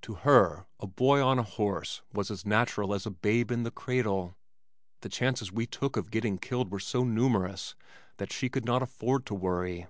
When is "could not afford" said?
8.48-9.26